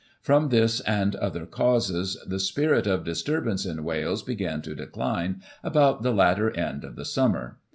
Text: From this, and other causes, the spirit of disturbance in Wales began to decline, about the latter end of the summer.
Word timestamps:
From 0.23 0.49
this, 0.49 0.79
and 0.79 1.15
other 1.17 1.45
causes, 1.45 2.17
the 2.25 2.39
spirit 2.39 2.87
of 2.87 3.03
disturbance 3.03 3.67
in 3.67 3.83
Wales 3.83 4.23
began 4.23 4.63
to 4.63 4.73
decline, 4.73 5.43
about 5.63 6.01
the 6.01 6.11
latter 6.11 6.49
end 6.57 6.83
of 6.83 6.95
the 6.95 7.05
summer. 7.05 7.59